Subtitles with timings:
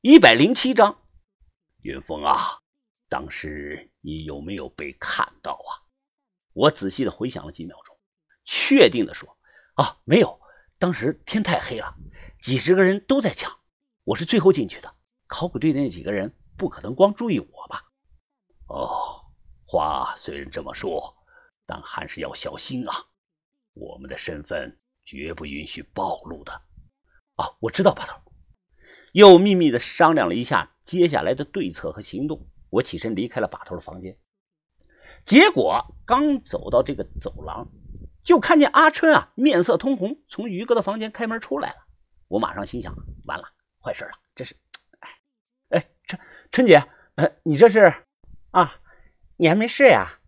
[0.00, 0.96] 一百零七章。
[1.80, 2.60] 云峰啊，
[3.08, 5.90] 当时你有没有被看到啊？
[6.52, 7.98] 我仔细的回想了几秒钟，
[8.44, 9.36] 确定的说
[9.74, 10.40] ：“啊，没有。
[10.78, 11.96] 当时天太黑了，
[12.40, 13.52] 几十个人都在抢，
[14.04, 14.94] 我是最后进去的。
[15.26, 17.90] 考古队的那几个人不可能光注意我吧？”
[18.70, 19.18] 哦，
[19.64, 21.12] 话虽然这么说，
[21.66, 22.94] 但还是要小心啊。
[23.72, 26.52] 我们的身份绝不允许暴露的。
[27.38, 28.22] 哦，我知道，把头。
[29.12, 32.46] 又秘密的商量了一下接下来的对策和行动。
[32.70, 34.16] 我起身离开了把头的房间。
[35.24, 37.66] 结果刚走到这个走廊，
[38.22, 41.76] 就看见阿春啊，面色通红，从于哥的房间开门出来了。
[42.28, 42.94] 我马上心想：
[43.24, 43.44] 完了，
[43.82, 44.10] 坏事了！
[44.34, 44.54] 这是……
[45.00, 45.08] 哎
[45.70, 46.82] 哎，春春姐，
[47.16, 47.92] 呃，你这是？
[48.50, 48.80] 啊，
[49.36, 50.20] 你还没睡啊？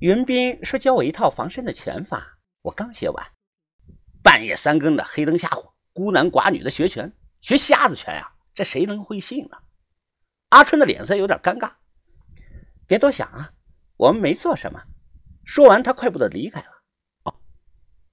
[0.00, 3.26] 云斌说教我一套防身的拳法，我刚学完。
[4.22, 7.12] 半夜三更的，黑灯瞎火，孤男寡女的学拳。
[7.40, 9.56] 学瞎子拳呀，这谁能会信呢？
[10.50, 11.70] 阿春的脸色有点尴尬。
[12.86, 13.52] 别多想啊，
[13.96, 14.82] 我们没做什么。
[15.44, 16.66] 说完，他快步的离开了。
[17.24, 17.34] 哦，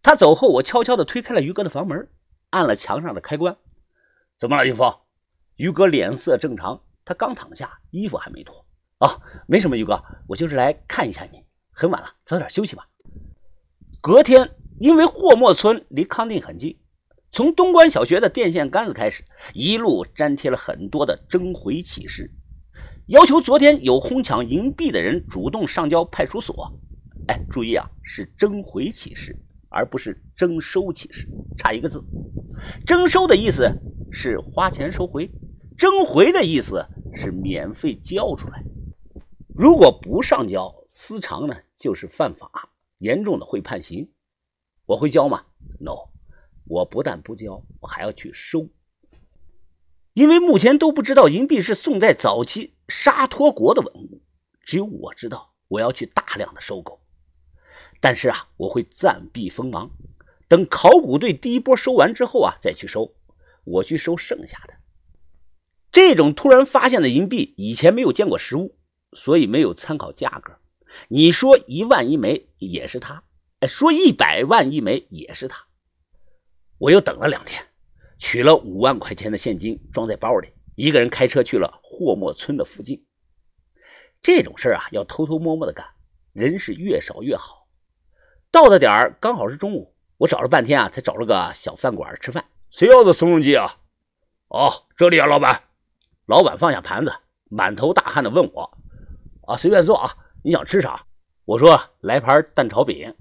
[0.02, 2.10] 他走后，我悄悄的推开了于哥的房门，
[2.52, 3.58] 按了墙上的开关。
[4.38, 4.94] 怎么了，云峰？
[5.56, 8.66] 于哥脸色正常，他刚躺下，衣服还没脱。
[9.00, 11.44] 哦，没什么，于哥，我就是来看一下你。
[11.72, 12.88] 很晚了，早点休息吧。
[14.02, 16.80] 隔天，因为霍莫村离康定很近。
[17.36, 19.22] 从东关小学的电线杆子开始，
[19.54, 22.32] 一路粘贴了很多的征回启事，
[23.08, 26.72] 要求昨天有哄抢银币的人主动上交派出所。
[27.28, 32.02] 哎，注意啊，是征回启事，而不是征收启事，差一个字。
[32.86, 33.70] 征收的意思
[34.14, 35.30] 是花钱收回，
[35.78, 38.64] 征回的意思是免费交出来。
[39.54, 42.50] 如果不上交，私藏呢就是犯法，
[43.00, 44.10] 严重的会判刑。
[44.86, 45.44] 我会交吗
[45.82, 46.15] ？No。
[46.66, 48.70] 我不但不交，我还要去收，
[50.14, 54.22] 因为目前都不知道银币是宋代早期沙陀国的文物，
[54.64, 55.54] 只有我知道。
[55.68, 57.02] 我要去大量的收购，
[58.00, 59.90] 但是啊，我会暂避锋芒，
[60.48, 63.16] 等考古队第一波收完之后啊，再去收。
[63.64, 64.76] 我去收剩下的
[65.92, 68.78] 这种突然发现的银币，以前没有见过实物，
[69.14, 70.60] 所以没有参考价格。
[71.08, 73.24] 你说一万一枚也是他，
[73.62, 75.66] 哎，说一百万一枚也是他。
[76.78, 77.62] 我又等了两天，
[78.18, 83.06] 取了五万块钱的现金装在包里，一个人开车去了霍莫村的附近。
[84.22, 85.86] 这种事啊，要偷偷摸摸的干，
[86.34, 87.68] 人是越少越好。
[88.52, 92.44] 到的点儿刚好是中午，我找了半天啊，才找了个小饭馆吃饭。
[92.72, 93.78] 谁要的松茸鸡啊？
[94.50, 95.64] 哦，这里啊，老板。
[96.26, 97.14] 老板放下盘子，
[97.50, 98.78] 满头大汗的问我
[99.48, 100.12] ：“啊，随便坐啊，
[100.44, 101.06] 你想吃啥？”
[101.46, 103.16] 我说：“来盘蛋炒饼。”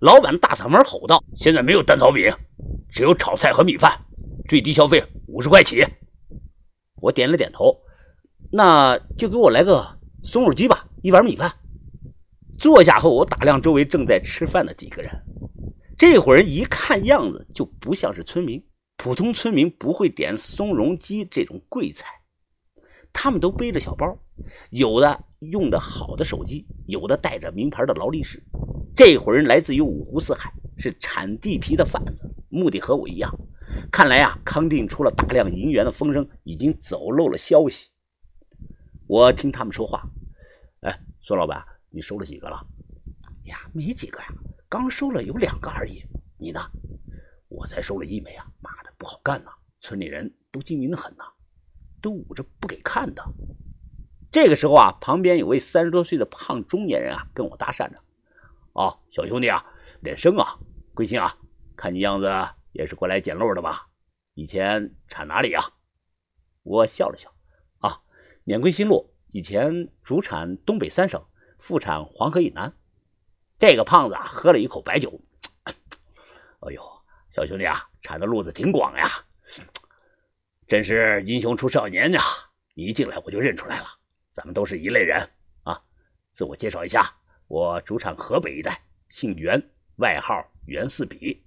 [0.00, 2.32] 老板大嗓门吼道：“现在没有蛋炒饼。”
[2.96, 3.92] 只有炒菜和米饭，
[4.48, 5.84] 最低消费五十块起。
[7.02, 7.76] 我点了点头，
[8.50, 9.86] 那就给我来个
[10.22, 11.52] 松肉鸡吧，一碗米饭。
[12.58, 15.12] 坐下后，我打量周围正在吃饭的几个人，
[15.98, 18.64] 这伙人一看样子就不像是村民，
[18.96, 22.08] 普通村民不会点松茸鸡这种贵菜。
[23.12, 24.18] 他们都背着小包，
[24.70, 28.42] 有的用的好的手机，有的带着名牌的劳力士。
[28.96, 30.50] 这伙人来自于五湖四海。
[30.78, 33.30] 是产地皮的贩子，目的和我一样。
[33.92, 37.90] 看来啊，康定出了大量银元的风声已经走漏了消息。
[39.06, 40.02] 我听他们说话，
[40.80, 42.66] 哎，孙老板，你收了几个了？
[43.44, 44.28] 呀，没几个呀，
[44.68, 46.02] 刚收了有两个而已。
[46.38, 46.60] 你呢？
[47.48, 48.44] 我才收了一枚啊！
[48.60, 49.50] 妈的，不好干呐！
[49.78, 51.24] 村里人都精明的很呐，
[52.02, 53.22] 都捂着不给看的。
[54.32, 57.98] 这个时候啊，旁边有位三十多岁的胖中年人啊，跟我搭讪着
[58.74, 59.64] ：“哦，小兄弟啊。”
[60.02, 60.58] 脸生啊，
[60.92, 61.34] 贵姓啊？
[61.76, 62.32] 看你样子
[62.72, 63.88] 也是过来捡漏的吧？
[64.34, 65.60] 以前产哪里呀？
[66.62, 67.30] 我笑了笑，
[67.78, 68.02] 啊，
[68.44, 71.22] 碾贵新路，以前主产东北三省，
[71.58, 72.74] 副产黄河以南。
[73.58, 75.20] 这个胖子啊，喝了一口白酒，
[75.64, 76.82] 哎呦，
[77.30, 79.08] 小兄弟啊，产的路子挺广呀，
[80.66, 82.20] 真是英雄出少年呀！
[82.74, 83.86] 一进来我就认出来了，
[84.32, 85.18] 咱们都是一类人
[85.62, 85.80] 啊。
[86.32, 87.14] 自我介绍一下，
[87.46, 89.62] 我主产河北一带，姓袁。
[89.98, 91.42] 外号袁四比，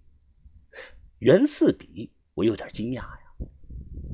[1.19, 3.19] 袁四比，我有点惊讶呀。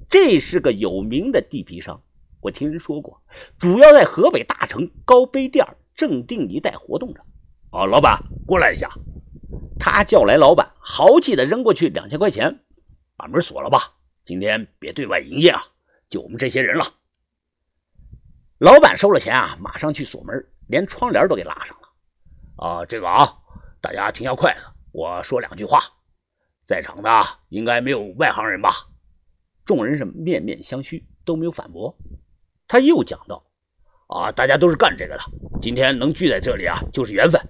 [0.10, 2.02] 这是个有名的地皮商，
[2.42, 3.22] 我听人说过，
[3.60, 5.63] 主要在河北大城高碑店
[5.94, 7.22] 正定一带活动着。
[7.69, 8.90] 啊，老板，过来一下。
[9.78, 12.63] 他叫来老板，豪气的扔过去两千块钱，
[13.16, 13.80] 把门锁了吧，
[14.24, 15.62] 今天别对外营业啊，
[16.10, 16.86] 就我们这些人了。
[18.58, 22.66] 老板收了钱啊，马上去锁门，连窗帘都给拉上了。
[22.66, 23.31] 啊，这个啊。
[23.80, 25.80] 大家停下筷子，我说两句话。
[26.66, 27.10] 在场的
[27.50, 28.72] 应该没有外行人吧？
[29.64, 31.04] 众人是面面相觑。
[31.26, 31.98] 都没有反驳。
[32.68, 33.44] 他又讲道
[34.14, 35.24] ：“啊，大家都是干这个的，
[35.60, 37.42] 今天能聚在这里啊，就是缘分。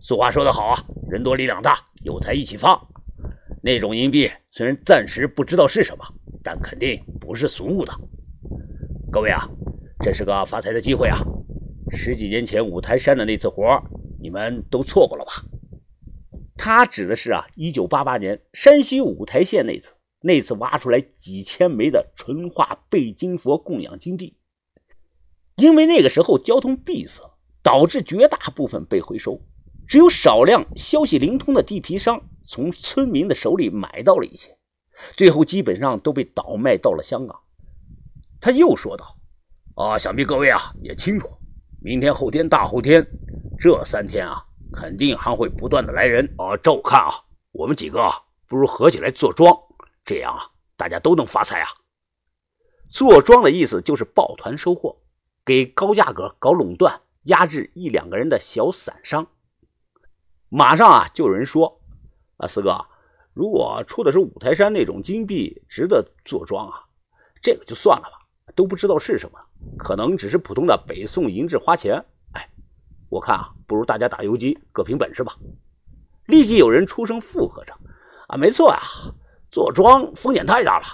[0.00, 0.78] 俗话说得好啊，
[1.10, 2.80] 人多力量大，有财一起发。
[3.64, 6.04] 那种银币虽然暂时不知道是什么，
[6.40, 7.92] 但肯定不是俗物的。
[9.10, 9.44] 各位啊，
[10.04, 11.18] 这是个发财的机会啊！
[11.90, 13.76] 十几年前五台山的那次活，
[14.20, 15.42] 你们都错过了吧？”
[16.56, 24.36] 他指的是啊，一九八八年山西五台县那次，那次挖出来几千枚的纯化背金佛供养金币。
[25.56, 27.22] 因为那个时候交通闭塞，
[27.62, 29.40] 导致绝大部分被回收，
[29.86, 34.56] 只有少量消息灵通的地皮商从村民的手里买到了一些，
[35.14, 37.38] 最后基本上都被倒卖到了香港。
[38.40, 39.16] 他又说道
[39.76, 41.28] ：“啊，想必各位啊也清楚，
[41.82, 43.06] 明天、后天、大后天
[43.58, 44.42] 这三天啊。”
[44.76, 46.54] 肯定还会不断的来人啊！
[46.58, 47.10] 照我看啊，
[47.52, 48.12] 我们几个
[48.46, 49.58] 不如合起来做庄，
[50.04, 51.68] 这样啊，大家都能发财啊！
[52.90, 54.94] 做庄的意思就是抱团收货，
[55.46, 59.26] 给高价格搞垄断，压制一两个人的小散商。
[60.50, 61.80] 马上啊，就有人说
[62.36, 62.78] 啊，四哥，
[63.32, 66.84] 如果出的是五台山那种金币，值得做庄啊？
[67.40, 69.40] 这个就算了吧，都不知道是什么，
[69.78, 72.04] 可能只是普通的北宋银质花钱。
[73.08, 75.36] 我看啊，不如大家打游击，各凭本事吧。
[76.26, 77.72] 立即有人出声附和着
[78.28, 78.80] ：“啊，没错啊，
[79.50, 80.84] 做庄风险太大了，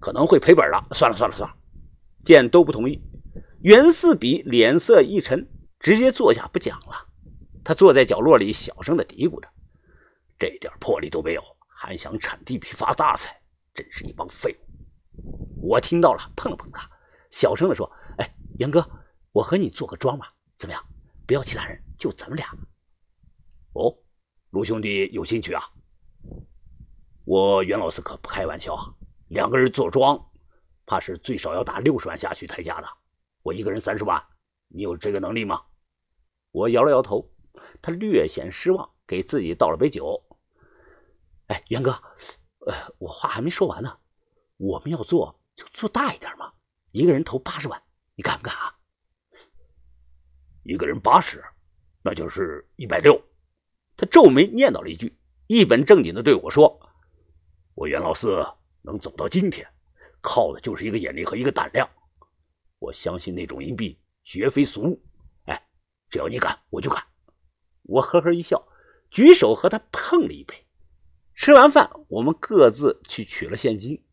[0.00, 0.94] 可能会赔本的。
[0.94, 1.56] 算了算了算了。”
[2.24, 3.00] 见都不同意，
[3.62, 5.48] 袁四比脸色一沉，
[5.78, 7.08] 直接坐下不讲了。
[7.64, 9.48] 他坐在角落里，小声的嘀咕着
[10.38, 13.40] ：“这点魄力都没有，还想铲地皮发大财，
[13.72, 16.88] 真是一帮废物！”我听到了，碰了碰他，
[17.30, 18.84] 小声的说：“哎，袁哥，
[19.30, 20.84] 我和你做个庄吧，怎么样？”
[21.26, 22.46] 不要其他人，就咱们俩。
[23.74, 23.96] 哦，
[24.50, 25.62] 卢兄弟有兴趣啊？
[27.24, 28.92] 我袁老四可不开玩笑啊，
[29.28, 30.18] 两个人坐庄，
[30.84, 32.88] 怕是最少要打六十万下去抬价的。
[33.42, 34.22] 我一个人三十万，
[34.68, 35.62] 你有这个能力吗？
[36.50, 37.32] 我摇了摇头，
[37.80, 40.20] 他略显失望，给自己倒了杯酒。
[41.46, 41.92] 哎，袁哥，
[42.66, 43.98] 呃，我话还没说完呢。
[44.56, 46.52] 我们要做就做大一点嘛，
[46.90, 47.82] 一个人投八十万，
[48.16, 48.76] 你敢不敢啊？
[50.62, 51.42] 一个人八十，
[52.02, 53.20] 那就是一百六。
[53.96, 55.16] 他皱眉念叨了一句，
[55.46, 56.80] 一本正经的对我说
[57.74, 58.44] ：“我袁老四
[58.82, 59.66] 能走到今天，
[60.20, 61.88] 靠的就是一个眼力和一个胆量。
[62.78, 65.02] 我相信那种银币绝非俗物。
[65.46, 65.68] 哎，
[66.08, 67.04] 只要你敢，我就敢。”
[67.84, 68.68] 我呵呵一笑，
[69.10, 70.54] 举手和他碰了一杯。
[71.34, 74.04] 吃完饭，我们各自去取了现金。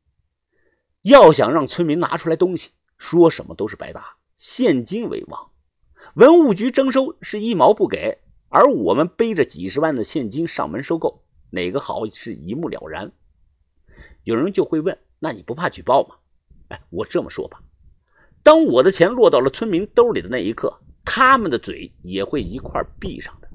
[1.04, 5.52] 要想让村民拿出来东西，说什么都是白搭，现金为王。
[6.16, 8.18] 文物局征收是一毛不给，
[8.50, 13.12] 而我们背着几十万的现金上门收购，哪个好是一目了然。
[14.24, 16.16] 有人就会问：那你不怕举报吗？
[16.70, 17.60] 哎，我这么说吧，
[18.44, 23.50] 当我的钱落到了村民兜里的那一刻，他们的嘴也会一块闭上的。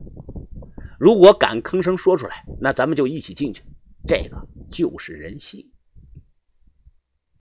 [0.99, 3.63] 如果敢吭声说出来，那咱们就一起进去。
[4.07, 4.37] 这个
[4.71, 5.69] 就是人性。